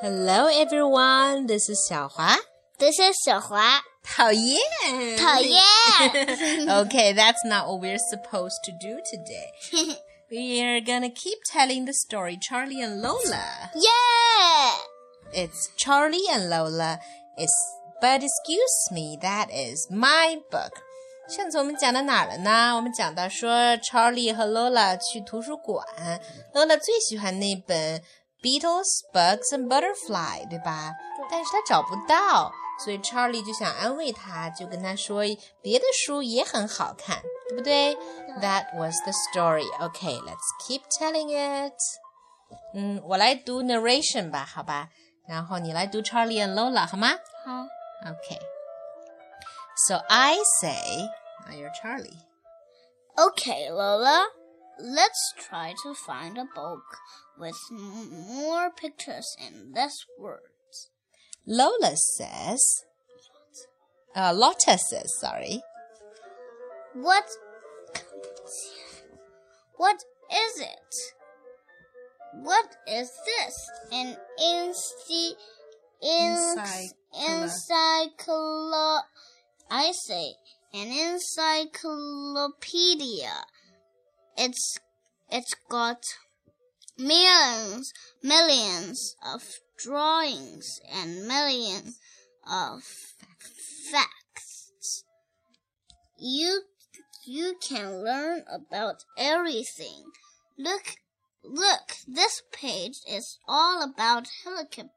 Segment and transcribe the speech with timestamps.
[0.00, 2.36] Hello everyone, this is 小华。
[2.78, 4.60] This is 小华，讨厌，
[5.18, 5.60] 讨厌。
[6.68, 9.98] okay, that's not what we're supposed to do today.
[10.30, 13.70] We're gonna keep telling the story Charlie and Lola.
[13.74, 14.74] yeah.
[15.32, 17.00] It's Charlie and Lola.
[17.36, 17.52] It's
[18.00, 20.72] but excuse me, that is my book.
[21.28, 22.74] 上次我们讲到哪儿了呢？
[22.76, 25.84] 我们讲到说，Charlie 和 Lola 去图书馆，
[26.54, 28.02] Lola 最喜欢那本
[28.42, 30.92] Beetles, Bugs and Butterfly，对吧？
[31.30, 32.52] 但是他找不到，
[32.84, 35.22] 所以 Charlie 就想安慰他，就跟他说
[35.60, 37.96] 别的书也很好看，对不对？
[38.40, 39.66] That was the story.
[39.80, 41.74] Okay, let's keep telling it.
[42.74, 44.88] 嗯，我来读 narration 吧，好吧？
[45.26, 47.08] 然后你来读 Charlie and Lola 好吗
[47.44, 47.66] 好。
[48.08, 48.38] ？Okay.
[49.88, 51.08] So I say,
[51.46, 52.16] now you're Charlie.
[53.16, 54.26] Okay, Lola.
[54.79, 56.83] Let's try to find a book
[57.37, 60.89] with more pictures and less words.
[61.45, 62.83] Lola says,
[64.15, 65.61] uh, Lotta says, sorry.
[66.93, 67.25] What?
[69.77, 70.95] What is it?
[72.41, 73.53] What is this?
[73.91, 75.35] An ency,
[76.03, 79.01] enc- encyclo,
[79.69, 80.35] I say,
[80.73, 83.45] an encyclopedia
[84.36, 84.78] It's,
[85.30, 86.02] it's got
[86.96, 89.42] millions, millions of
[89.76, 91.98] drawings and millions
[92.50, 92.82] of
[93.92, 95.04] facts.
[96.18, 96.62] You
[97.24, 100.04] you can learn about everything.
[100.58, 100.96] Look,
[101.44, 104.88] look, this page is all about helicop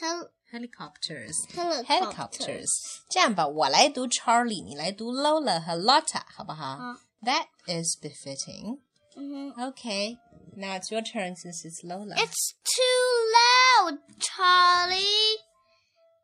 [0.00, 1.46] hel Helicopters.
[1.54, 1.86] helicopters.
[1.88, 2.70] Helicopters.
[3.08, 8.79] 这样吧，我来读 Charlie，你来读 Lola 和 Lotta，好不好、好 That is befitting.
[9.15, 9.57] Mhm.
[9.69, 10.17] Okay,
[10.55, 12.15] now it's your turn since it's Lola.
[12.17, 15.37] It's too loud, Charlie.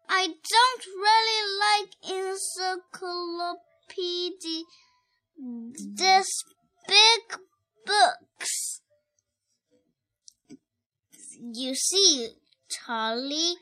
[0.09, 4.63] I don't really like encyclopedia.
[5.95, 6.43] This
[6.87, 7.39] big
[7.85, 8.81] books.
[11.39, 12.29] You see,
[12.69, 13.55] Charlie,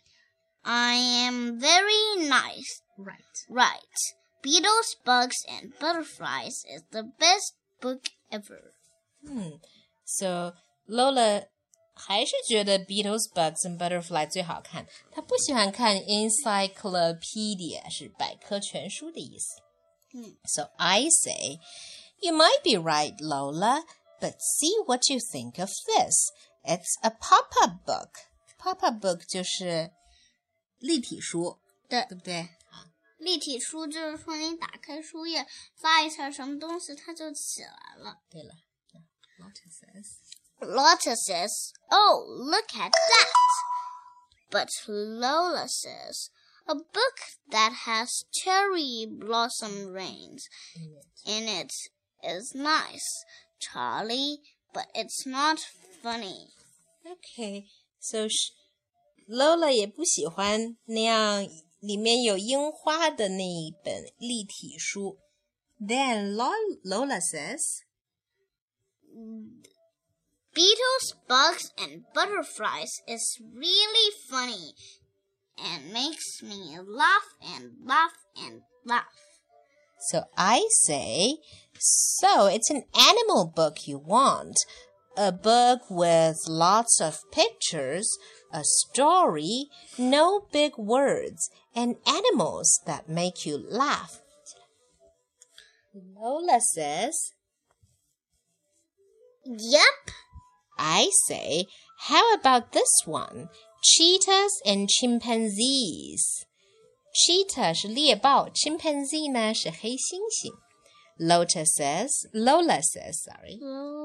[0.65, 2.81] I am very nice.
[2.97, 3.45] right.
[3.49, 3.97] Right.
[4.41, 8.00] Beetles, bugs, and butterflies is the best book
[8.30, 8.72] ever.
[9.22, 9.60] Hmm.
[10.04, 10.54] So
[10.86, 11.48] Lola
[11.94, 19.62] 还是觉得 Beetles, Bugs and Butterfly 最好看，她不喜欢看 Encyclopedia，是百科全书的意思。
[20.12, 21.58] 嗯 So I say,
[22.20, 23.84] you might be right, Lola,
[24.20, 26.30] but see what you think of this.
[26.62, 28.10] It's a pop-up book.
[28.58, 29.90] Pop-up book 就是
[30.78, 32.48] 立体书，对对不对？
[33.20, 38.20] 立体书就是说你打开书页，发一下什么东西，它就起来了。
[38.30, 38.54] 对了，
[39.38, 40.16] Lotta says.
[40.60, 43.28] Lotta says, "Oh, look at that!"
[44.50, 46.28] But Lola says,
[46.64, 47.18] "A book
[47.50, 50.44] that has cherry blossom rains
[51.24, 51.72] in it
[52.22, 53.04] is nice,
[53.58, 54.40] Charlie,
[54.72, 55.58] but it's not
[56.02, 56.48] funny."
[57.04, 57.66] Okay,
[58.00, 58.52] so sh-
[59.28, 61.46] Lola 也不喜欢那样
[61.80, 65.18] 里面有樱花的那一本立体书。
[65.78, 67.82] Then Lo- Lola says,
[70.54, 74.74] Beetles, bugs, and butterflies is really funny
[75.58, 79.26] and makes me laugh and laugh and laugh.
[79.98, 81.38] so I say,
[81.78, 84.56] so it's an animal book you want.
[85.16, 88.18] A book with lots of pictures,
[88.52, 94.20] a story, no big words, and animals that make you laugh.
[95.94, 97.32] Lola says,
[99.46, 100.10] Yep,
[100.78, 101.64] I say,
[102.08, 103.48] how about this one?
[103.82, 106.44] Cheetahs and chimpanzees.
[107.14, 110.52] Cheetah 是猎豹，chimpanzee 呢是黑猩猩。
[111.18, 113.58] Lola says, Lola says, sorry.
[113.62, 113.99] Lola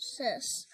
[0.00, 0.66] says,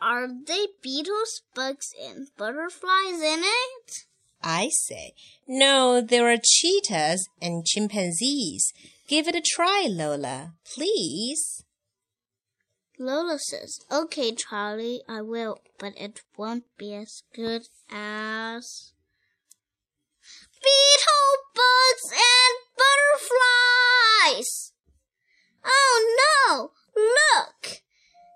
[0.00, 4.04] Are they beetles, bugs, and butterflies in it?
[4.42, 5.14] I say,
[5.46, 8.72] no, there are cheetahs and chimpanzees.
[9.08, 11.64] Give it a try, Lola, please.
[12.98, 18.92] Lola says, Okay, Charlie, I will, but it won't be as good as.
[20.62, 24.72] Beetle, bugs, and butterflies!
[25.64, 26.16] Oh
[26.46, 26.72] no!
[26.94, 27.82] Look!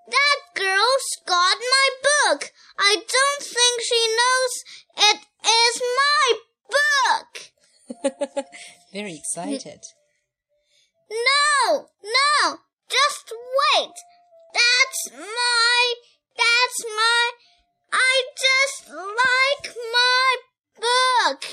[0.08, 2.52] That girl's got my book.
[2.78, 4.52] I don't think she knows
[4.96, 6.26] it is my
[6.76, 8.46] book.
[8.92, 9.80] Very excited.
[11.10, 12.58] No, no,
[12.88, 13.94] just wait.
[14.54, 15.94] That's my,
[16.36, 17.30] that's my,
[17.92, 20.36] I just like my
[20.80, 21.44] book.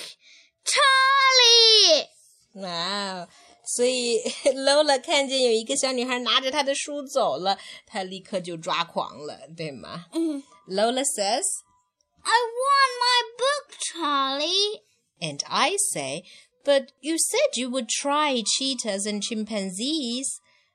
[0.64, 2.08] Charlie!
[2.54, 3.28] Wow.
[3.66, 4.22] 所以
[4.55, 11.45] Lola 看见有一个小女孩拿着她的书走了，她立刻就抓狂了，对吗、嗯 Lola says,
[12.23, 14.83] I want my book, Charlie.
[15.21, 16.23] and I say,
[16.65, 20.29] but you said you would try cheetahs and chimpanzees.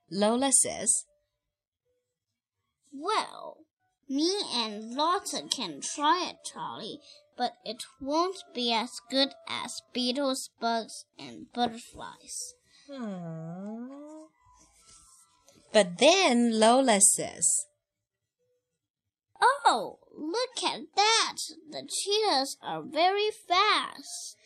[0.10, 1.06] Lola says,
[2.92, 3.66] Well,
[4.10, 7.00] me and Lotta can try it, Charlie,
[7.38, 12.56] but it won't be as good as beetles, bugs, and butterflies.
[12.91, 14.27] Aww.
[15.73, 17.47] But then Lola says,
[19.41, 21.35] Oh, look at that!
[21.71, 24.37] The cheetahs are very fast.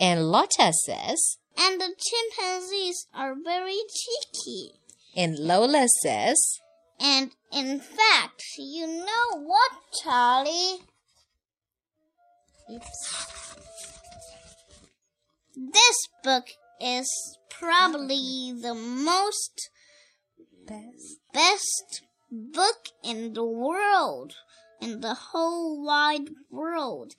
[0.00, 4.74] and Lotta says, And the chimpanzees are very cheeky.
[5.16, 6.60] and Lola says,
[7.00, 9.72] And in fact, you know what,
[10.02, 10.78] Charlie?
[15.56, 16.44] This book
[16.80, 19.70] is probably the most
[20.66, 21.18] best.
[21.32, 24.34] best book in the world,
[24.80, 27.14] in the whole wide world.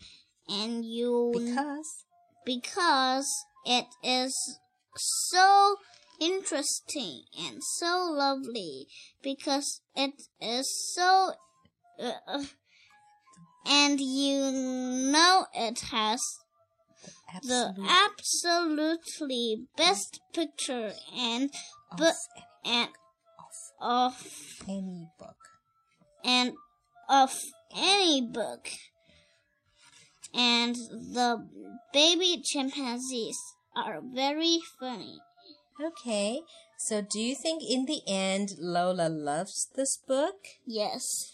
[0.48, 2.06] And you Because
[2.46, 4.60] because it is
[4.96, 5.76] so
[6.20, 8.88] interesting and so lovely
[9.22, 11.32] because it is so
[12.00, 12.44] uh,
[13.66, 16.20] and you know it has
[17.44, 17.74] the
[18.10, 21.50] absolutely best picture and
[21.98, 22.16] book
[22.66, 22.90] and
[23.82, 24.14] of
[24.68, 25.38] any book.
[26.24, 26.54] and
[27.10, 27.34] of
[27.76, 28.70] any book.
[30.34, 31.48] And the
[31.94, 33.38] baby chimpanzees
[33.76, 35.20] are very funny.
[35.82, 36.42] Okay,
[36.78, 40.36] so do you think in the end Lola loves this book?
[40.68, 41.32] Yes.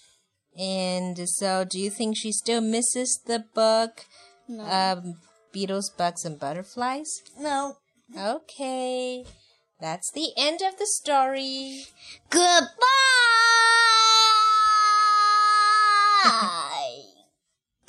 [0.57, 4.05] And so do you think she still misses the book,
[4.47, 4.63] No.
[4.63, 5.15] um,
[5.55, 7.23] beetles, bugs, and butterflies?
[7.39, 7.77] No.
[8.15, 9.23] Okay.
[9.79, 11.85] That's the end of the story.
[12.29, 12.71] Goodbye!